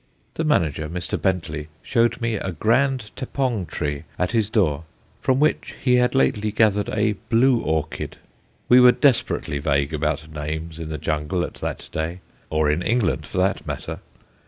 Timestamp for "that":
11.61-11.87, 13.37-13.67